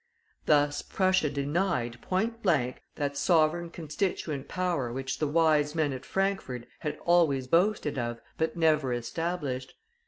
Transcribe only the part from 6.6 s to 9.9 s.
had always boasted of, but never established.